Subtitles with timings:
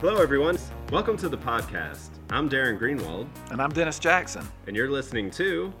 [0.00, 0.58] Hello, everyone.
[0.92, 2.10] Welcome to the podcast.
[2.30, 4.46] I'm Darren Greenwald, And I'm Dennis Jackson.
[4.66, 5.72] and you're listening to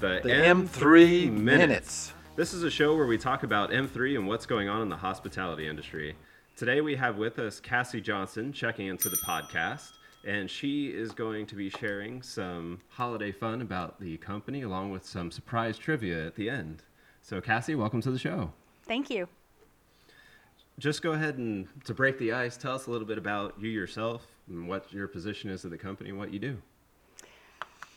[0.00, 2.12] the, The M3 Minutes.
[2.36, 4.96] This is a show where we talk about M3 and what's going on in the
[4.96, 6.16] hospitality industry.
[6.56, 9.92] Today we have with us Cassie Johnson checking into the podcast,
[10.26, 15.04] and she is going to be sharing some holiday fun about the company along with
[15.06, 16.82] some surprise trivia at the end.
[17.20, 18.52] So, Cassie, welcome to the show.
[18.86, 19.28] Thank you.
[20.78, 23.68] Just go ahead and, to break the ice, tell us a little bit about you
[23.70, 26.58] yourself and what your position is at the company and what you do.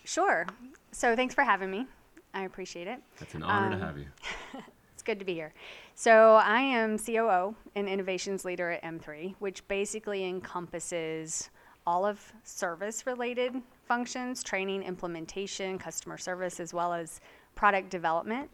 [0.05, 0.47] Sure.
[0.91, 1.85] So thanks for having me.
[2.33, 2.99] I appreciate it.
[3.19, 4.05] It's an honor Um, to have you.
[4.93, 5.53] It's good to be here.
[5.95, 11.49] So I am COO and innovations leader at M3, which basically encompasses
[11.87, 13.53] all of service related
[13.87, 17.21] functions, training, implementation, customer service, as well as
[17.55, 18.49] product development,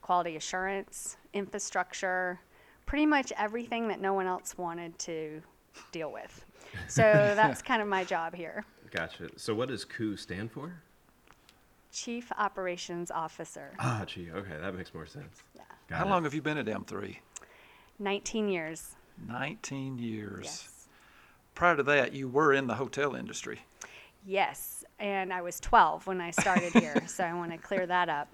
[0.00, 2.38] quality assurance, infrastructure,
[2.88, 5.42] pretty much everything that no one else wanted to
[5.92, 6.44] deal with.
[6.88, 7.02] So
[7.36, 8.64] that's kind of my job here.
[8.90, 9.28] Gotcha.
[9.36, 10.72] So, what does COO stand for?
[11.92, 13.72] Chief Operations Officer.
[13.78, 15.42] Ah, gee, okay, that makes more sense.
[15.54, 15.62] Yeah.
[15.90, 16.08] Got How it.
[16.08, 17.16] long have you been at M3?
[17.98, 18.96] 19 years.
[19.26, 20.44] 19 years.
[20.44, 20.88] Yes.
[21.54, 23.60] Prior to that, you were in the hotel industry.
[24.24, 28.08] Yes, and I was 12 when I started here, so I want to clear that
[28.08, 28.32] up.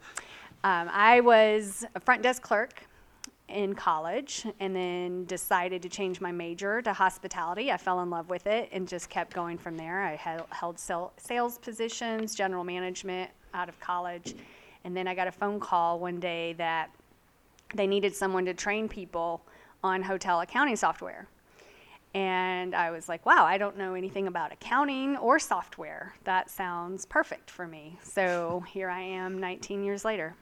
[0.62, 2.86] Um, I was a front desk clerk
[3.48, 7.70] in college and then decided to change my major to hospitality.
[7.70, 10.02] I fell in love with it and just kept going from there.
[10.02, 10.16] I
[10.50, 14.34] held, sales positions, general management out of college,
[14.84, 16.90] and then I got a phone call one day that
[17.74, 19.42] they needed someone to train people
[19.82, 21.28] on hotel accounting software.
[22.14, 26.14] And I was like, wow, I don't know anything about accounting or software.
[26.24, 27.98] That sounds perfect for me.
[28.02, 30.34] So here I am 19 years later.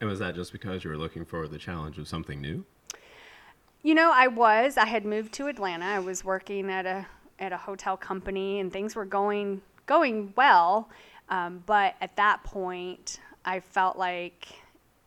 [0.00, 2.64] And was that just because you were looking for the challenge of something new?
[3.82, 4.76] You know, I was.
[4.76, 5.84] I had moved to Atlanta.
[5.84, 7.06] I was working at a
[7.38, 10.88] at a hotel company, and things were going going well.
[11.28, 14.48] Um, but at that point, I felt like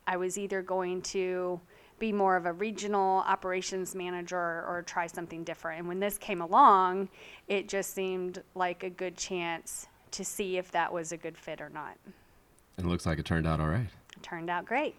[0.08, 1.60] I was either going to
[2.00, 5.80] be more of a regional operations manager or try something different.
[5.80, 7.10] And when this came along,
[7.48, 11.62] it just seemed like a good chance to see if that was a good fit
[11.62, 11.96] or not.
[12.78, 13.88] And it looks like it turned out all right.
[14.16, 14.96] It turned out great.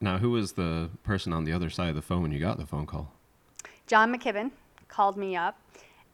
[0.00, 2.58] Now, who was the person on the other side of the phone when you got
[2.58, 3.12] the phone call?
[3.86, 4.50] John McKibbon
[4.88, 5.58] called me up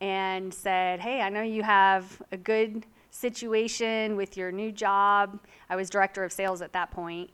[0.00, 5.40] and said, Hey, I know you have a good situation with your new job.
[5.70, 7.30] I was director of sales at that point,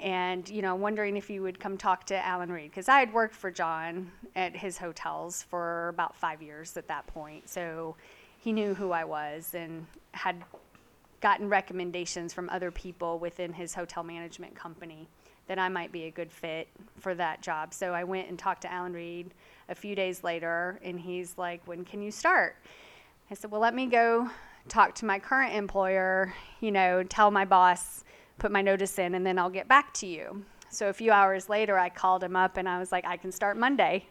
[0.00, 3.12] and you know, wondering if you would come talk to Alan Reed because I had
[3.12, 7.96] worked for John at his hotels for about five years at that point, so
[8.38, 10.44] he knew who I was and had
[11.24, 15.08] gotten recommendations from other people within his hotel management company
[15.46, 16.68] that I might be a good fit
[16.98, 17.72] for that job.
[17.72, 19.32] So I went and talked to Alan Reed
[19.70, 22.56] a few days later, and he's like, When can you start?
[23.30, 24.28] I said, Well, let me go
[24.68, 28.04] talk to my current employer, you know, tell my boss,
[28.38, 30.44] put my notice in, and then I'll get back to you.
[30.68, 33.32] So a few hours later, I called him up and I was like, I can
[33.32, 34.08] start Monday.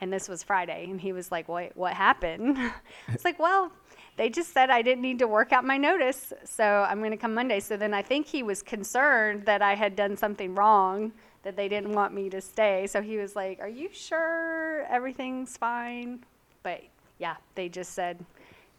[0.00, 0.86] And this was Friday.
[0.88, 2.58] And he was like, Wait, what happened?
[3.08, 3.72] it's like, Well,
[4.16, 6.32] they just said I didn't need to work out my notice.
[6.44, 7.60] So I'm going to come Monday.
[7.60, 11.68] So then I think he was concerned that I had done something wrong, that they
[11.68, 12.86] didn't want me to stay.
[12.86, 16.24] So he was like, Are you sure everything's fine?
[16.62, 16.82] But
[17.18, 18.24] yeah, they just said,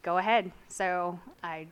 [0.02, 0.50] Go ahead.
[0.68, 1.66] So I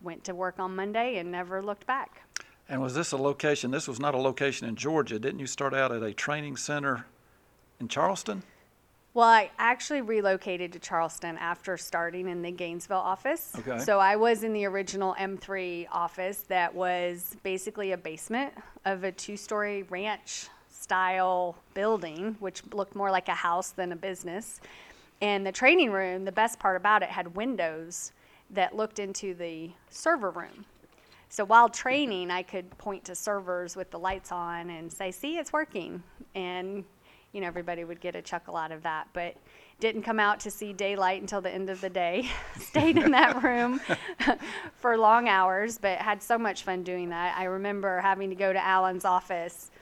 [0.00, 2.22] went to work on Monday and never looked back.
[2.68, 3.70] And was this a location?
[3.70, 5.18] This was not a location in Georgia.
[5.18, 7.06] Didn't you start out at a training center
[7.80, 8.42] in Charleston?
[9.14, 13.52] Well, I actually relocated to Charleston after starting in the Gainesville office.
[13.58, 13.78] Okay.
[13.78, 18.54] So I was in the original M3 office that was basically a basement
[18.86, 23.96] of a two story ranch style building, which looked more like a house than a
[23.96, 24.60] business.
[25.20, 28.12] And the training room, the best part about it, had windows
[28.50, 30.64] that looked into the server room.
[31.28, 35.38] So while training, I could point to servers with the lights on and say, "See,
[35.38, 36.02] it's working,"
[36.34, 36.84] and
[37.32, 39.08] you know everybody would get a chuckle out of that.
[39.12, 39.36] But
[39.80, 42.28] didn't come out to see daylight until the end of the day.
[42.60, 43.80] Stayed in that room
[44.76, 47.36] for long hours, but had so much fun doing that.
[47.36, 49.72] I remember having to go to Alan's office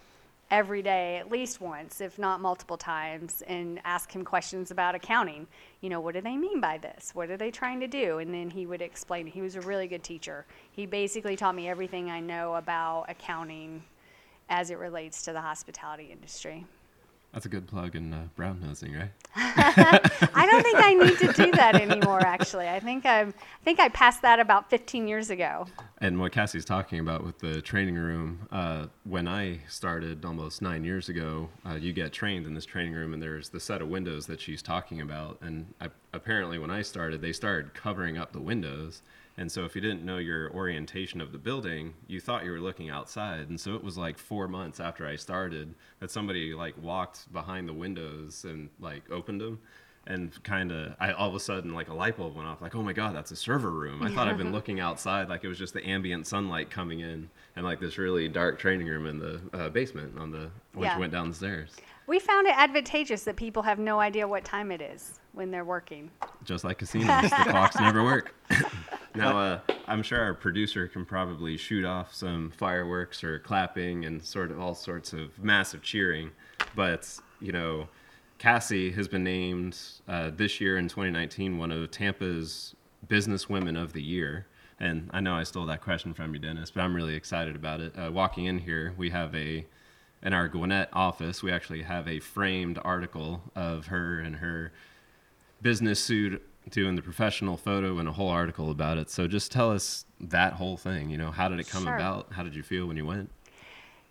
[0.51, 5.47] every day at least once, if not multiple times, and ask him questions about accounting.
[5.81, 7.15] You know, what do they mean by this?
[7.15, 8.19] What are they trying to do?
[8.19, 9.27] And then he would explain.
[9.27, 10.47] He was a really good teacher.
[10.73, 13.83] He basically taught me everything I know about accounting
[14.49, 16.65] as it relates to the hospitality industry.
[17.33, 19.11] That's a good plug in uh, brown nosing, right?
[19.37, 22.21] I don't think I need to do that anymore.
[22.21, 23.29] Actually, I think I'm.
[23.29, 25.67] I think I passed that about 15 years ago.
[25.99, 30.83] And what Cassie's talking about with the training room, uh, when I started almost nine
[30.83, 33.89] years ago, uh, you get trained in this training room, and there's the set of
[33.89, 35.39] windows that she's talking about.
[35.41, 39.03] And I apparently when I started, they started covering up the windows.
[39.41, 42.61] And so if you didn't know your orientation of the building, you thought you were
[42.61, 43.49] looking outside.
[43.49, 47.67] And so it was like four months after I started that somebody like walked behind
[47.67, 49.59] the windows and like opened them
[50.07, 52.75] and kind of I all of a sudden like a light bulb went off like
[52.75, 55.49] oh my god that's a server room I thought I'd been looking outside like it
[55.49, 59.19] was just the ambient sunlight coming in and like this really dark training room in
[59.19, 60.99] the uh, basement on the once Yeah.
[60.99, 61.77] went downstairs.
[62.07, 65.67] We found it advantageous that people have no idea what time it is when they're
[65.67, 66.11] working.
[66.45, 68.35] just like casinos the clocks never work
[69.15, 74.23] now uh, I'm sure our producer can probably shoot off some fireworks or clapping and
[74.23, 76.31] sort of all sorts of massive cheering
[76.75, 77.89] but you know
[78.41, 79.77] Cassie has been named
[80.09, 82.75] uh, this year in 2019 one of Tampa's
[83.07, 84.47] Business Women of the Year.
[84.79, 87.81] And I know I stole that question from you, Dennis, but I'm really excited about
[87.81, 87.93] it.
[87.99, 89.67] Uh, walking in here, we have a,
[90.23, 94.73] in our Gwinnett office, we actually have a framed article of her and her
[95.61, 99.11] business suit doing the professional photo and a whole article about it.
[99.11, 101.11] So just tell us that whole thing.
[101.11, 101.95] You know, how did it come Sure.
[101.97, 102.33] about?
[102.33, 103.31] How did you feel when you went?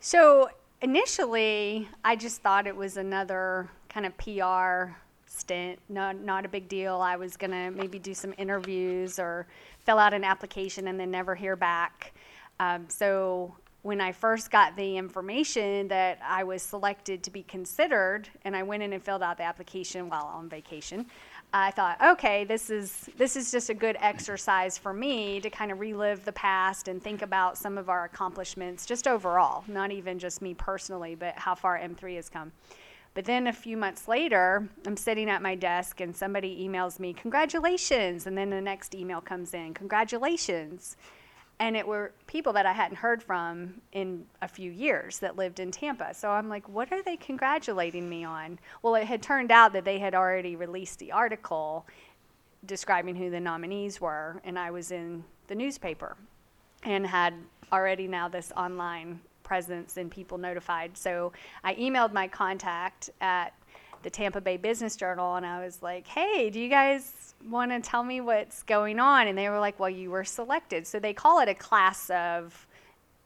[0.00, 0.50] So
[0.82, 4.94] initially, I just thought it was another kind of PR
[5.26, 6.96] stint, not not a big deal.
[7.00, 9.46] I was gonna maybe do some interviews or
[9.78, 12.12] fill out an application and then never hear back.
[12.58, 18.28] Um, so when I first got the information that I was selected to be considered,
[18.44, 21.06] and I went in and filled out the application while on vacation.
[21.52, 25.72] I thought, okay, this is this is just a good exercise for me to kind
[25.72, 30.18] of relive the past and think about some of our accomplishments, just overall, not even
[30.18, 32.52] just me personally, but how far M3 has come.
[33.14, 37.12] But then a few months later, I'm sitting at my desk and somebody emails me,
[37.12, 38.28] congratulations.
[38.28, 40.96] And then the next email comes in, congratulations.
[41.60, 45.60] And it were people that I hadn't heard from in a few years that lived
[45.60, 46.14] in Tampa.
[46.14, 48.58] So I'm like, what are they congratulating me on?
[48.82, 51.86] Well, it had turned out that they had already released the article
[52.64, 56.16] describing who the nominees were, and I was in the newspaper
[56.82, 57.34] and had
[57.72, 60.96] already now this online presence and people notified.
[60.96, 61.32] So
[61.62, 63.52] I emailed my contact at
[64.02, 67.80] the Tampa Bay Business Journal and I was like, hey, do you guys want to
[67.80, 69.28] tell me what's going on?
[69.28, 70.86] And they were like, well, you were selected.
[70.86, 72.66] So they call it a class of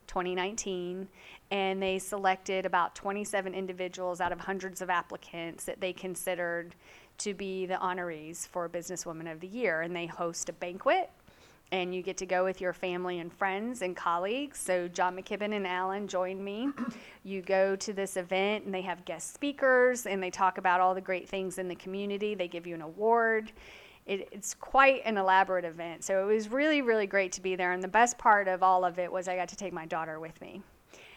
[0.06, 1.08] 2019
[1.50, 6.74] and they selected about 27 individuals out of hundreds of applicants that they considered
[7.18, 9.82] to be the honorees for Businesswoman of the Year.
[9.82, 11.10] And they host a banquet
[11.74, 14.60] and you get to go with your family and friends and colleagues.
[14.60, 16.68] So John McKibbon and Alan joined me.
[17.26, 20.94] You go to this event and they have guest speakers and they talk about all
[20.94, 22.34] the great things in the community.
[22.34, 23.50] They give you an award.
[24.04, 26.04] It, it's quite an elaborate event.
[26.04, 27.72] So it was really, really great to be there.
[27.72, 30.20] And the best part of all of it was I got to take my daughter
[30.20, 30.60] with me.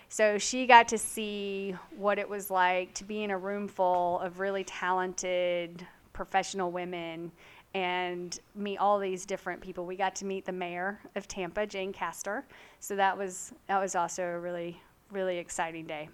[0.07, 4.21] So she got to see what it was like to be in a room full
[4.21, 7.33] of really talented professional women
[7.77, 9.85] and meet all these different people.
[9.85, 12.44] We got to meet the mayor of Tampa, Jane Castor.
[12.79, 14.81] So that was that was also a really
[15.12, 16.09] really exciting day.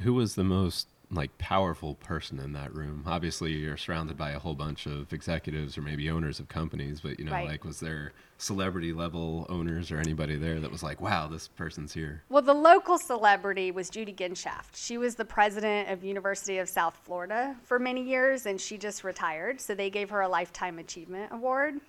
[0.00, 3.02] Who was the most like powerful person in that room?
[3.06, 7.18] Obviously, you're surrounded by a whole bunch of executives or maybe owners of companies, but
[7.18, 7.48] you know, Right.
[7.48, 11.92] like was there celebrity level owners or anybody there that was like, "Wow, this person's
[11.94, 14.74] here." Well, the local celebrity was Judy Genshaft.
[14.74, 19.02] She was the president of University of South Florida for many years, and she just
[19.02, 19.60] retired.
[19.60, 21.80] So they gave her a lifetime achievement award.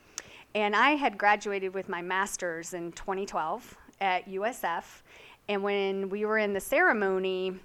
[0.56, 5.04] And I had graduated with my master's in 2012 at USF.
[5.48, 7.60] And when we were in the ceremony,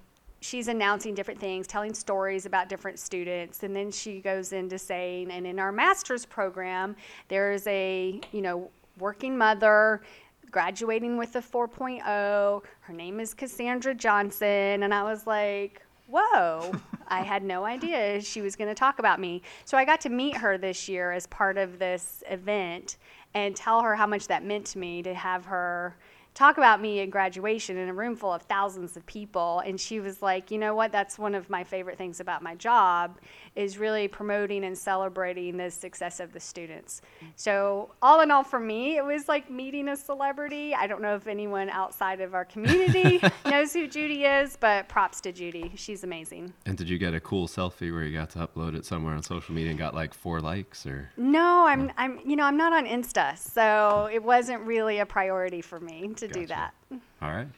[0.44, 5.30] she's announcing different things, telling stories about different students, and then she goes into saying,
[5.30, 6.94] and in our master's program,
[7.28, 10.02] there is a you know working mother
[10.50, 12.62] graduating with a 4.0.
[12.80, 16.72] Her name is Cassandra Johnson, and I was like, whoa.
[17.08, 19.42] I had no idea she was going to talk about me.
[19.64, 22.98] So I got to meet her this year as part of this event
[23.34, 25.96] and tell her how much that meant to me to have her
[26.34, 29.60] talk about me at graduation in a room full of thousands of people.
[29.60, 30.92] And she was like you know what?
[30.92, 33.18] That's one of my favorite things about my job
[33.54, 37.02] is really promoting and celebrating the success of the students.
[37.36, 40.74] So all in all for me it was like meeting a celebrity.
[40.74, 45.20] I don't know if anyone outside of our community knows who judy is but props
[45.22, 45.72] to judy.
[45.76, 46.52] She's amazing.
[46.66, 49.22] And did you get a cool selfie where you got to upload it somewhere on
[49.22, 51.10] social media and got like four likes or?
[51.16, 55.60] no i'm i'm you know i'm not on insta so it wasn't really a priority
[55.60, 56.74] for me to do that
[57.22, 57.48] All right.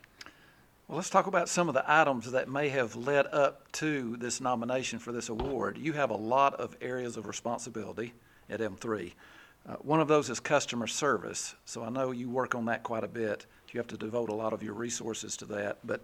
[0.89, 4.41] Well, let's talk about some of the items that may have led up to this
[4.41, 5.79] nomination for this award.
[5.79, 8.13] You have a lot of areas of responsibility
[8.49, 9.13] at M3.
[9.69, 13.03] Uh, one of those is customer service, so I know you work on that quite
[13.03, 13.47] a bit.
[13.73, 15.79] You have to devote a lot of your resources to that.
[15.85, 16.03] But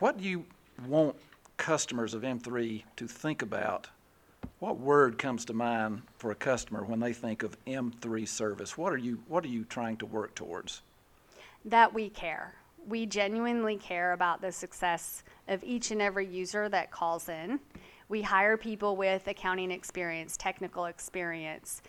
[0.00, 0.44] what do you
[0.88, 1.14] want
[1.56, 3.86] customers of M3 to think about
[4.58, 8.76] What word comes to mind for a customer when they think of M3 service?
[8.76, 10.82] What are you What are you trying to work towards?
[11.64, 12.54] That we care.
[12.88, 17.60] We genuinely care about the success of each and every user that calls in.
[18.08, 21.82] We hire people with accounting experience, technical experience,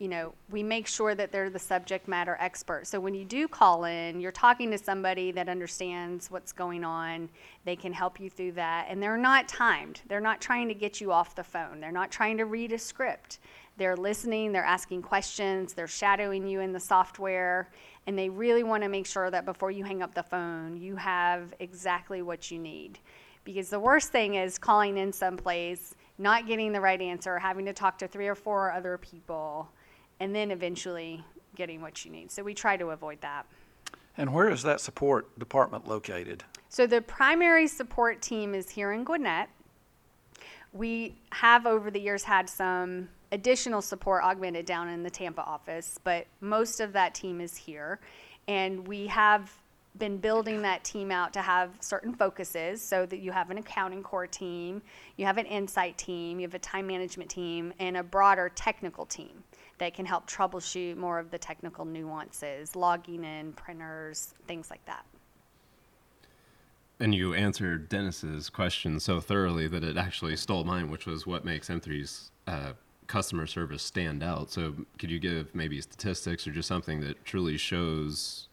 [0.00, 2.86] you know, we make sure that they're the subject matter expert.
[2.86, 7.28] So when you do call in, you're talking to somebody that understands what's going on.
[7.66, 8.86] They can help you through that.
[8.88, 10.00] And they're not timed.
[10.08, 11.80] They're not trying to get you off the phone.
[11.80, 13.40] They're not trying to read a script.
[13.80, 17.70] They're listening, they're asking questions, they're shadowing you in the software,
[18.06, 20.96] and they really want to make sure that before you hang up the phone, you
[20.96, 22.98] have exactly what you need.
[23.42, 27.72] Because the worst thing is calling in someplace, not getting the right answer, having to
[27.72, 29.70] talk to three or four other people
[30.20, 31.24] and then eventually
[31.56, 32.30] getting what you need.
[32.30, 33.46] So we try to avoid that.
[34.18, 36.44] And where is that support department located?
[36.68, 39.48] So the primary support team is here in Gwinnett.
[40.74, 45.98] We have over the years had some additional support augmented down in the Tampa office,
[46.02, 48.00] but most of that team is here.
[48.48, 49.52] And we have
[49.98, 54.02] been building that team out to have certain focuses so that you have an accounting
[54.02, 54.82] core team,
[55.16, 59.04] you have an insight team, you have a time management team, and a broader technical
[59.04, 59.42] team
[59.78, 65.04] that can help troubleshoot more of the technical nuances, logging in printers, things like that.
[67.00, 71.46] And you answered Dennis's question so thoroughly that it actually stole mine, which was what
[71.46, 72.72] makes M3's uh,
[73.10, 74.50] customer service stand out.
[74.50, 78.48] So, could you give maybe statistics or just something that truly shows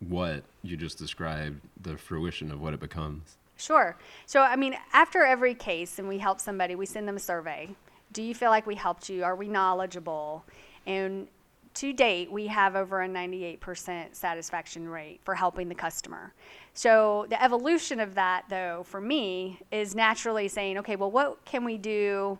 [0.00, 3.36] what you just described, the fruition of what it becomes?
[3.56, 3.96] Sure.
[4.26, 7.70] So, I mean, after every case and we help somebody, we send them a survey
[8.14, 9.24] do you feel like we helped you?
[9.24, 10.44] Are we knowledgeable?
[10.86, 11.26] And
[11.74, 16.32] to date, we have over a 98% satisfaction rate for helping the customer.
[16.72, 21.64] So, the evolution of that, though, for me, is naturally saying, okay, well, what can
[21.64, 22.38] we do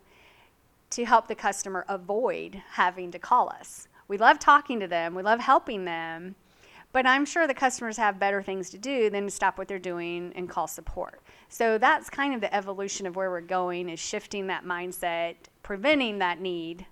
[0.94, 3.88] to help the customer avoid having to call us?
[4.08, 6.34] We love talking to them, we love helping them,
[6.92, 9.78] but I'm sure the customers have better things to do than to stop what they're
[9.78, 11.20] doing and call support.
[11.48, 15.34] So, that's kind of the evolution of where we're going, is shifting that mindset
[15.64, 16.86] preventing that need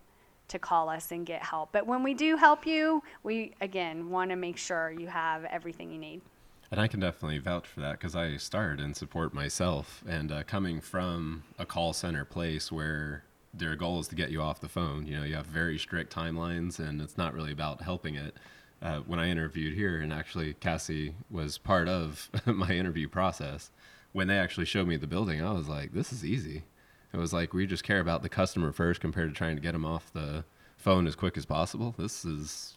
[0.48, 1.70] to call us and get help.
[1.70, 5.92] But when we do help you, we again want to make sure you have everything
[5.92, 6.22] you need.
[6.70, 10.02] And I can definitely vouch for that because I started in support myself.
[10.08, 14.40] And uh, coming from a call center place where their goal is to get you
[14.40, 17.82] off the phone, you know, you have very strict timelines and it's not really about
[17.82, 18.36] helping it.
[18.80, 23.70] Uh, when I interviewed here, and actually Cassie was part of my interview process,
[24.12, 26.64] when they actually showed me the building, I was like, this is easy.
[27.12, 29.72] It was like we just care about the customer first compared to trying to get
[29.72, 30.44] them off the
[30.76, 31.94] phone as quick as possible.
[31.96, 32.76] This is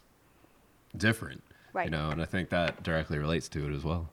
[0.96, 1.42] different,
[1.72, 1.86] right.
[1.86, 4.10] you know, and I think that directly relates to it as well.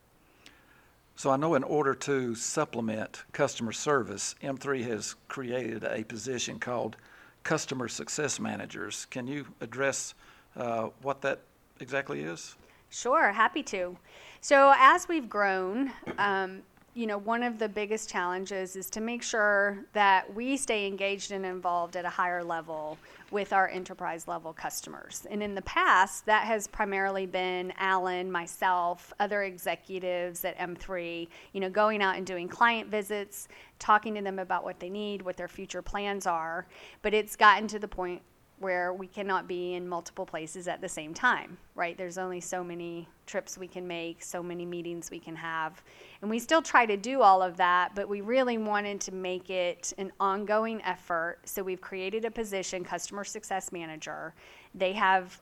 [1.16, 6.98] So I know in order to supplement customer service, M3 has created a position called
[7.44, 9.06] customer success managers.
[9.06, 10.16] Can you address
[10.56, 11.42] uh, what that
[11.80, 12.56] exactly is?
[12.90, 13.98] Sure, happy to.
[14.42, 16.62] So as we've grown, um,
[16.96, 21.32] you know, one of the biggest challenges is to make sure that we stay engaged
[21.32, 23.00] and involved at a higher level
[23.32, 25.26] with our enterprise level customers.
[25.32, 31.60] And in the past, that has primarily been Alan, myself, other executives at M3, you
[31.60, 33.48] know, going out and doing client visits,
[33.80, 36.68] talking to them about what they need, what their future plans are.
[37.02, 38.22] But it's gotten to the point
[38.64, 41.98] where we cannot be in multiple places at the same time, right?
[41.98, 45.84] There's only so many trips we can make, so many meetings we can have.
[46.22, 49.50] And we still try to do all of that, but we really wanted to make
[49.50, 51.40] it an ongoing effort.
[51.44, 54.34] So we've created a position, customer success manager.
[54.74, 55.42] They have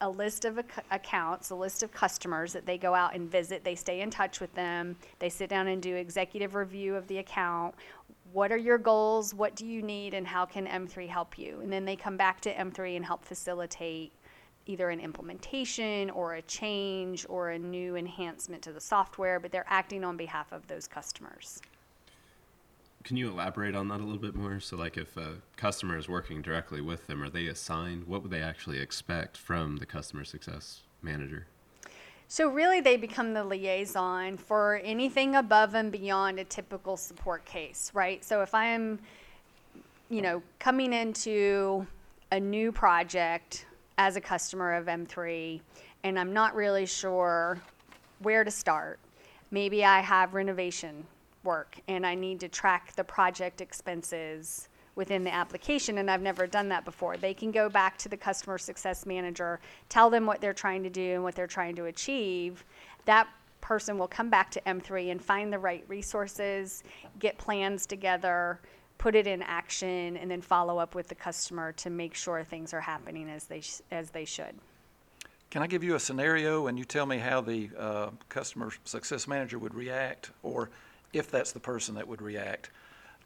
[0.00, 3.64] a list of ac- accounts, a list of customers that they go out and visit.
[3.64, 4.96] They stay in touch with them.
[5.18, 7.74] They sit down and do executive review of the account
[8.32, 11.60] what are your goals, what do you need, and how can M3 help you?
[11.60, 14.12] And then they come back to M3 and help facilitate
[14.66, 19.64] either an implementation or a change or a new enhancement to the software, but they're
[19.66, 21.60] acting on behalf of those customers.
[23.04, 24.60] Can you elaborate on that a little bit more?
[24.60, 28.06] So, like, if a customer is working directly with them, are they assigned?
[28.06, 31.46] What would they actually expect from the customer success manager?
[32.30, 37.90] So really they become the liaison for anything above and beyond a typical support case,
[37.94, 38.22] right?
[38.22, 38.98] So if I am,
[40.10, 41.86] you know, coming into
[42.30, 43.64] a new project
[43.96, 45.62] as a customer of M3
[46.04, 47.62] and I'm not really sure
[48.18, 48.98] where to start,
[49.50, 51.06] maybe I have renovation
[51.44, 54.68] work and I need to track the project expenses
[54.98, 57.16] within the application, and I've never done that before.
[57.16, 60.90] They can go back to the customer success manager, tell them what they're trying to
[60.90, 62.64] do and what they're trying to achieve.
[63.04, 63.28] That
[63.60, 66.82] person will come back to M3 and find the right resources,
[67.20, 68.60] get plans together,
[68.98, 72.74] put it in action, and then follow up with the customer to make sure things
[72.74, 74.56] are happening as they sh- as they should.
[75.50, 79.28] Can I give you a scenario and you tell me how the uh, customer success
[79.28, 80.70] manager would react, or
[81.12, 82.70] if that's the person that would react?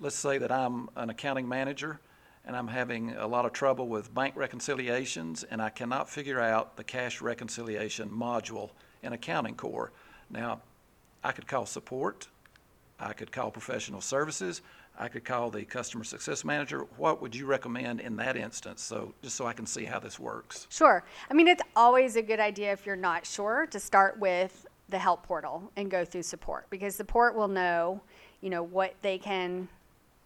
[0.01, 2.01] Let's say that I'm an accounting manager
[2.45, 6.77] and I'm having a lot of trouble with bank reconciliations and I cannot figure out
[6.77, 8.71] the cash reconciliation module
[9.03, 9.93] in Accounting Core.
[10.29, 10.61] Now,
[11.23, 12.27] I could call support,
[12.99, 14.63] I could call professional services,
[14.99, 16.87] I could call the customer success manager.
[16.97, 18.83] What would you recommend in that instance?
[18.83, 20.67] So, just so I can see how this works.
[20.69, 21.05] Sure.
[21.31, 24.99] I mean, it's always a good idea if you're not sure to start with the
[24.99, 28.03] help portal and go through support because support will know,
[28.41, 29.69] you know, what they can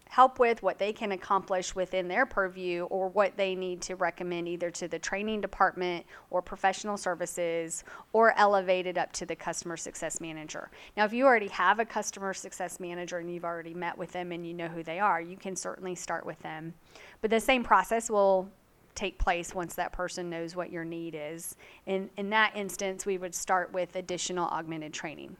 [0.09, 4.47] help with, what they can accomplish within their purview, or what they need to recommend
[4.47, 7.83] either to the training department or professional services
[8.13, 10.69] or elevate it up to the customer success manager.
[10.95, 14.31] Now, if you already have a customer success manager and you've already met with them
[14.31, 16.73] and you know who they are, you can certainly start with them.
[17.21, 18.49] But the same process will
[18.95, 21.55] take place once that person knows what your need is.
[21.85, 25.37] In, in that instance, we would start with additional augmented training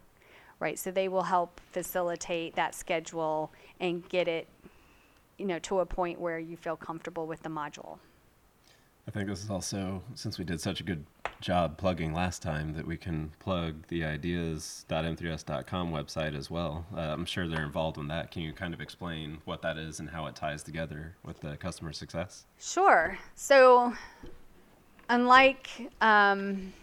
[0.60, 0.78] right?
[0.78, 4.48] So they will help facilitate that schedule and get it,
[5.38, 8.00] you know, to a point where you feel comfortable with the module.
[9.08, 11.06] I think this is also, since we did such a good
[11.40, 16.86] job plugging last time, that we can plug the ideas.m3s.com website as well.
[16.94, 18.32] Uh, I'm sure they're involved in that.
[18.32, 21.56] Can you kind of explain what that is and how it ties together with the
[21.56, 22.46] customer success?
[22.60, 23.18] Sure.
[23.36, 23.94] So,
[25.08, 25.70] unlike
[26.02, 26.74] um,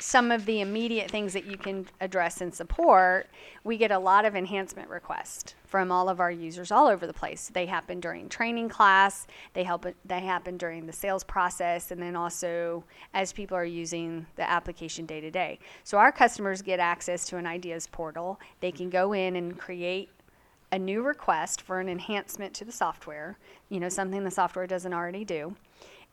[0.00, 3.28] some of the immediate things that you can address and support,
[3.64, 7.12] we get a lot of enhancement requests from all of our users all over the
[7.12, 7.50] place.
[7.52, 12.16] They happen during training class, they help they happen during the sales process and then
[12.16, 15.58] also as people are using the application day to day.
[15.84, 18.40] So our customers get access to an ideas portal.
[18.60, 20.10] They can go in and create
[20.70, 24.92] a new request for an enhancement to the software, you know, something the software doesn't
[24.92, 25.56] already do,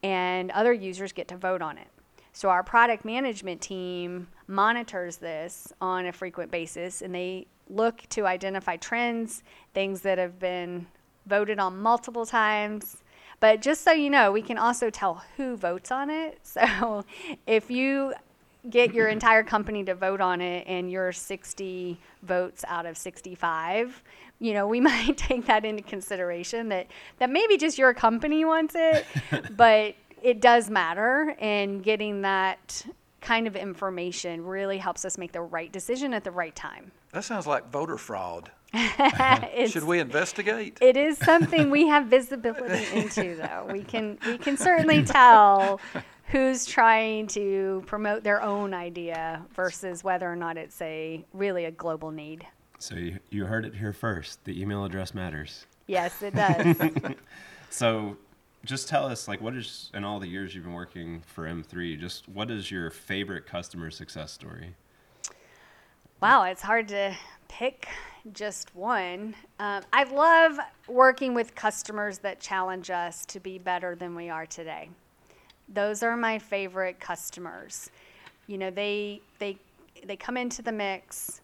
[0.01, 1.87] and other users get to vote on it.
[2.35, 8.27] So our product management team monitors this on a frequent basis and they look to
[8.27, 9.41] identify trends,
[9.73, 10.85] things that have been
[11.27, 12.97] voted on multiple times.
[13.39, 16.39] But just so you know, we can also tell who votes on it.
[16.43, 17.05] So
[17.47, 18.13] if you
[18.69, 24.03] get your entire company to vote on it and you're 60 votes out of 65,
[24.39, 26.87] you know, we might take that into consideration that
[27.19, 29.05] that maybe just your company wants it,
[29.55, 29.95] but
[30.25, 32.83] it does matter, and getting that
[33.21, 36.91] kind of information really helps us make the right decision at the right time.
[37.11, 38.51] That sounds like voter fraud.
[39.67, 40.79] Should we investigate?
[40.81, 43.69] It is something we have visibility into, though.
[43.71, 45.79] We can we can certainly tell
[46.29, 51.71] who's trying to promote their own idea versus whether or not it's a really a
[51.71, 52.45] global need.
[52.79, 54.43] So you, you heard it here first.
[54.43, 55.67] The email address matters.
[55.87, 56.75] Yes, it does.
[57.69, 58.17] so
[58.65, 61.99] just tell us like what is in all the years you've been working for M3
[61.99, 64.75] just what is your favorite customer success story?
[66.21, 67.15] Wow it's hard to
[67.47, 67.87] pick
[68.33, 69.35] just one.
[69.59, 74.47] Um, I love working with customers that challenge us to be better than we are
[74.47, 74.89] today.
[75.69, 77.91] Those are my favorite customers.
[78.47, 79.57] You know they they
[80.05, 81.41] they come into the mix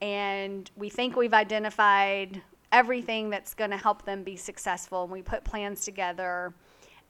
[0.00, 5.04] and we think we've identified everything that's going to help them be successful.
[5.04, 6.52] And we put plans together,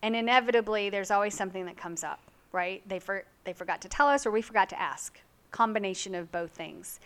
[0.02, 2.20] and inevitably, there's always something that comes up,
[2.50, 2.82] right?
[2.88, 5.20] They for, they forgot to tell us, or we forgot to ask.
[5.52, 6.98] Combination of both things.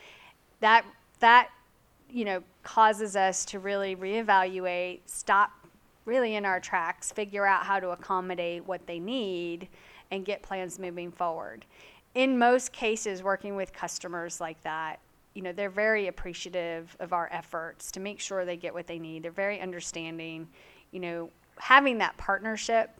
[0.60, 0.84] That
[1.20, 1.50] that
[2.10, 5.50] you know causes us to really reevaluate, stop
[6.06, 9.68] really in our tracks, figure out how to accommodate what they need,
[10.10, 11.66] and get plans moving forward.
[12.14, 15.00] In most cases, working with customers like that,
[15.36, 18.98] you know, they're very appreciative of our efforts to make sure they get what they
[18.98, 19.22] need.
[19.22, 20.48] They're very understanding.
[20.92, 22.90] You know, having that partnership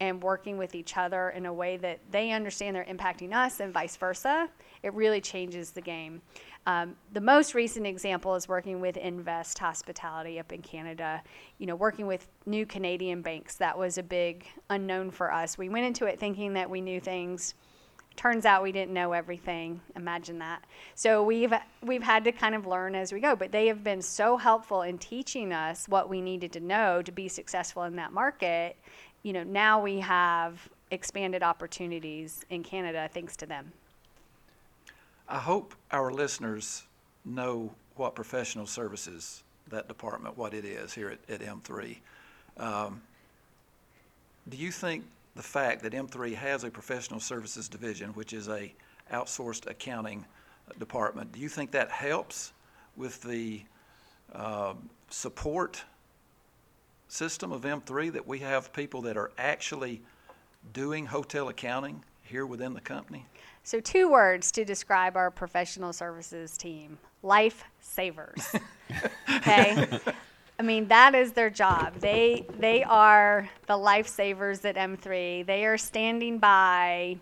[0.00, 3.72] and working with each other in a way that they understand they're impacting us and
[3.72, 4.48] vice versa,
[4.82, 6.20] it really changes the game.
[6.66, 11.22] Um, the most recent example is working with InnVest Hospitality up in Canada.
[11.58, 15.56] You know, working with new Canadian banks, that was a big unknown for us.
[15.56, 17.54] We went into it thinking that we knew things
[18.16, 19.80] turns out we didn't know everything.
[19.94, 20.64] Imagine that.
[20.94, 21.52] So we've
[21.82, 24.82] we've had to kind of learn as we go but they have been so helpful
[24.82, 28.76] in teaching us what we needed to know to be successful in that market.
[29.22, 33.72] You know now we have expanded opportunities in canada thanks to them.
[35.28, 36.84] I hope our listeners
[37.24, 41.96] know what professional services that department what it is here at, at m3
[42.58, 43.02] um,
[44.48, 45.04] do you think
[45.36, 48.72] the fact that M3 has a professional services division, which is a
[49.12, 50.24] outsourced accounting
[50.78, 51.30] department.
[51.32, 52.52] Do you think that helps
[52.96, 53.62] with the
[54.34, 54.74] uh,
[55.10, 55.84] support
[57.08, 60.02] system of M3 that we have people that are actually
[60.72, 63.26] doing hotel accounting here within the company?
[63.62, 68.54] So, two words to describe our professional services team life savers.
[69.36, 70.00] okay?
[70.58, 71.96] I mean, that is their job.
[72.00, 75.44] They, they are the lifesavers at M3.
[75.44, 77.18] They are standing by,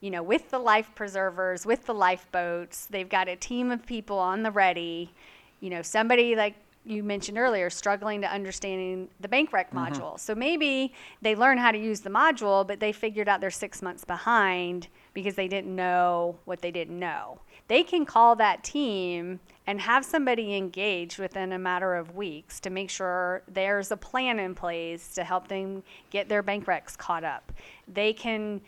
[0.00, 2.86] you know, with the life preservers, with the lifeboats.
[2.86, 5.12] They've got a team of people on the ready.
[5.60, 6.54] You know, somebody like
[6.86, 9.92] you mentioned earlier, struggling to understanding the bank rec mm-hmm.
[9.92, 10.18] module.
[10.18, 13.82] So maybe they learn how to use the module, but they figured out they're six
[13.82, 17.40] months behind because they didn't know what they didn't know.
[17.66, 22.70] They can call that team and have somebody engaged within a matter of weeks to
[22.70, 27.24] make sure there's a plan in place to help them get their bank recs caught
[27.24, 27.52] up.
[27.92, 28.60] They can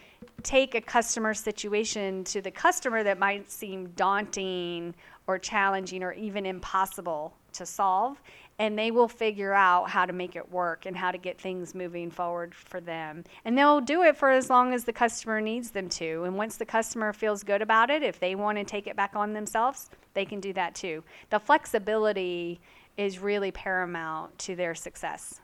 [0.43, 4.93] take a customer situation to the customer that might seem daunting
[5.29, 8.21] or challenging or even impossible to solve
[8.61, 11.75] and they will figure out how to make it work and how to get things
[11.75, 13.25] moving forward for them.
[13.47, 16.25] And they'll do it for as long as the customer needs them to.
[16.25, 19.17] And once the customer feels good about it, if they want to take it back
[19.17, 21.03] on themselves, they can do that too.
[21.31, 22.61] The flexibility
[22.99, 25.41] is really paramount to their success.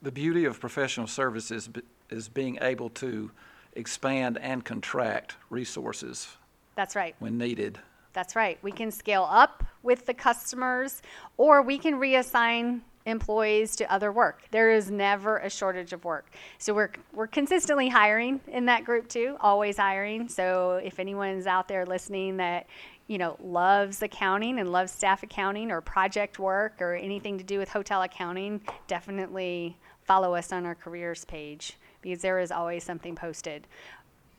[0.00, 1.68] The beauty of professional services
[2.08, 3.32] is being able to
[3.72, 6.28] expand and contract resources.
[6.76, 7.16] That's right.
[7.18, 7.80] When needed.
[8.14, 8.58] That's right.
[8.62, 11.02] We can scale up with the customers
[11.36, 14.44] or we can reassign employees to other work.
[14.50, 16.30] There is never a shortage of work.
[16.58, 20.28] So we're we're consistently hiring in that group too, always hiring.
[20.28, 22.66] So if anyone's out there listening that
[23.06, 27.58] you know loves accounting and loves staff accounting or project work or anything to do
[27.58, 33.16] with hotel accounting, definitely follow us on our careers page because there is always something
[33.16, 33.66] posted.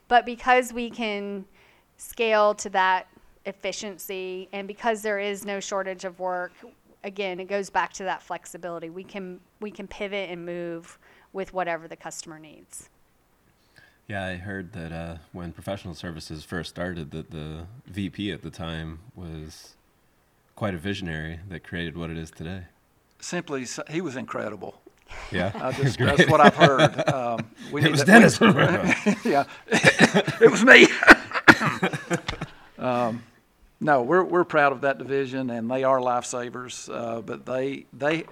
[0.08, 1.46] But because we can
[1.98, 3.08] scale to that
[3.46, 6.52] efficiency and because there is no shortage of work
[7.04, 8.90] again it goes back to that flexibility.
[8.90, 10.98] We can we can pivot and move
[11.34, 12.90] with whatever the customer needs.
[14.08, 18.52] Yeah i heard that uh, when professional services first started that the vp at the
[18.52, 19.76] time was
[20.56, 22.64] quite a visionary that created what it is today.
[23.20, 24.82] Simply he was incredible.
[25.32, 27.08] Yeah, just, that's what I've heard.
[27.10, 28.40] Um, we it was to, Dennis.
[29.26, 30.88] yeah, it was me.
[32.78, 33.22] um,
[33.86, 36.90] no, we're we're proud of that division, and they are lifesavers.
[36.92, 38.26] Uh, but they they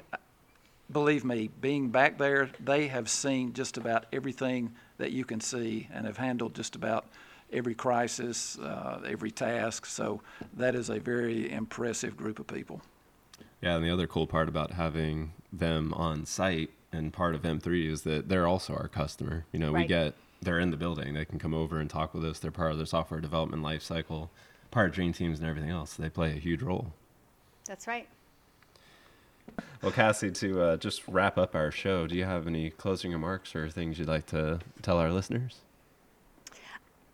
[0.92, 5.88] believe me, being back there, they have seen just about everything that you can see,
[5.94, 7.06] and have handled just about
[7.52, 9.86] every crisis, uh, every task.
[9.86, 10.22] So
[10.56, 12.82] that is a very impressive group of people.
[13.62, 17.92] Yeah, and the other cool part about having them on site and part of M3
[17.92, 19.46] is that they're also our customer.
[19.52, 19.84] You know, right.
[19.84, 21.14] we get they're in the building.
[21.14, 22.40] They can come over and talk with us.
[22.40, 24.32] They're part of the software development life cycle
[24.74, 25.94] part of dream teams and everything else.
[25.94, 26.92] They play a huge role.
[27.66, 28.08] That's right.
[29.82, 33.56] Well, Cassie, to uh, just wrap up our show, do you have any closing remarks
[33.56, 35.60] or things you'd like to tell our listeners?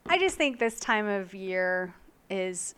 [0.07, 1.93] I just think this time of year
[2.29, 2.75] is,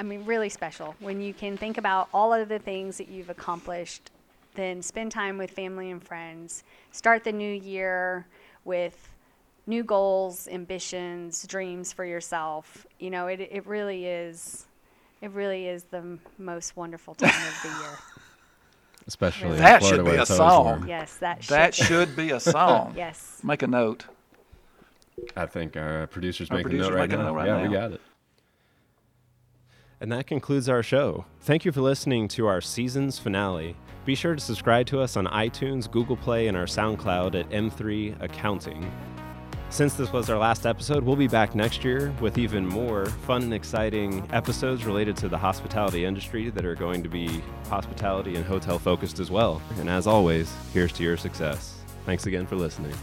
[0.00, 3.30] I mean, really special when you can think about all of the things that you've
[3.30, 4.10] accomplished,
[4.54, 8.26] then spend time with family and friends, start the new year
[8.64, 9.14] with
[9.66, 12.86] new goals, ambitions, dreams for yourself.
[12.98, 14.66] You know, it it really is
[15.20, 17.98] it really is the most wonderful time of the year.
[19.08, 19.58] Especially really.
[19.58, 20.88] that should be a song.
[20.88, 21.54] Yes, that should.
[21.54, 22.92] That should be a song.
[22.96, 23.40] yes.
[23.44, 24.06] Make a note.
[25.36, 27.34] I think our producer's our making producer's a note right now.
[27.34, 27.68] Right yeah, now.
[27.68, 28.00] we got it.
[30.00, 31.24] And that concludes our show.
[31.40, 33.76] Thank you for listening to our season's finale.
[34.04, 38.20] Be sure to subscribe to us on iTunes, Google Play, and our SoundCloud at M3
[38.22, 38.92] Accounting.
[39.68, 43.42] Since this was our last episode, we'll be back next year with even more fun
[43.42, 48.44] and exciting episodes related to the hospitality industry that are going to be hospitality and
[48.44, 49.60] hotel focused as well.
[49.78, 51.80] And as always, here's to your success.
[52.06, 52.94] Thanks again for listening.